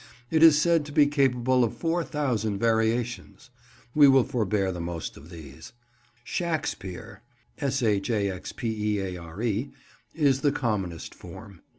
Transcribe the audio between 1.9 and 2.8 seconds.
thousand